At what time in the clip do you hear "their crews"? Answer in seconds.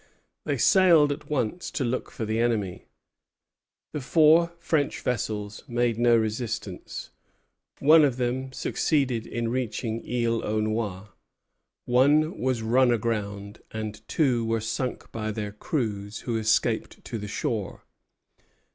15.29-16.21